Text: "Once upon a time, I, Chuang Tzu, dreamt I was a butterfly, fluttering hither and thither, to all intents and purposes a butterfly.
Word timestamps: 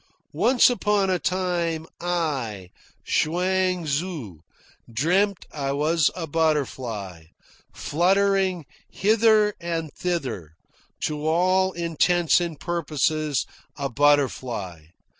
"Once 0.33 0.67
upon 0.67 1.11
a 1.11 1.19
time, 1.19 1.85
I, 1.99 2.71
Chuang 3.05 3.83
Tzu, 3.85 4.39
dreamt 4.91 5.45
I 5.51 5.73
was 5.73 6.09
a 6.15 6.25
butterfly, 6.25 7.25
fluttering 7.71 8.65
hither 8.89 9.53
and 9.61 9.93
thither, 9.93 10.55
to 11.01 11.27
all 11.27 11.71
intents 11.73 12.41
and 12.41 12.59
purposes 12.59 13.45
a 13.77 13.89
butterfly. 13.89 14.85